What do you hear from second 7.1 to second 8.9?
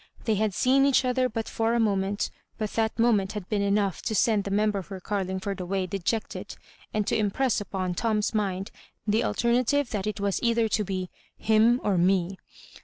impress upon Tom's mind